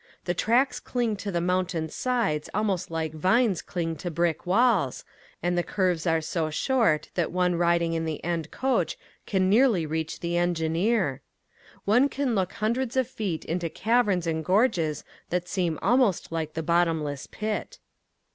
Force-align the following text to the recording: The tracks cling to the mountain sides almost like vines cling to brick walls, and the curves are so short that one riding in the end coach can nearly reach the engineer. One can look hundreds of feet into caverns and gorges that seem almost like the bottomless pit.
The 0.25 0.33
tracks 0.33 0.79
cling 0.79 1.15
to 1.17 1.31
the 1.31 1.39
mountain 1.41 1.87
sides 1.87 2.49
almost 2.55 2.89
like 2.89 3.13
vines 3.13 3.61
cling 3.61 3.97
to 3.97 4.09
brick 4.09 4.47
walls, 4.47 5.05
and 5.43 5.55
the 5.55 5.61
curves 5.61 6.07
are 6.07 6.21
so 6.21 6.49
short 6.49 7.11
that 7.13 7.31
one 7.31 7.53
riding 7.53 7.93
in 7.93 8.05
the 8.05 8.23
end 8.23 8.49
coach 8.49 8.97
can 9.27 9.47
nearly 9.47 9.85
reach 9.85 10.19
the 10.19 10.37
engineer. 10.37 11.21
One 11.85 12.09
can 12.09 12.33
look 12.33 12.53
hundreds 12.53 12.97
of 12.97 13.07
feet 13.07 13.45
into 13.45 13.69
caverns 13.69 14.25
and 14.25 14.43
gorges 14.43 15.03
that 15.29 15.47
seem 15.47 15.77
almost 15.83 16.31
like 16.31 16.55
the 16.55 16.63
bottomless 16.63 17.27
pit. 17.27 17.77